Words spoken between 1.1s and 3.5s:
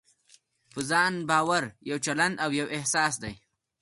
باور يو چلند او يو احساس دی.